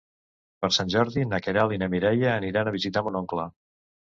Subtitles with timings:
[0.63, 3.47] Per Sant Jordi na Queralt i na Mireia aniran a visitar mon oncle.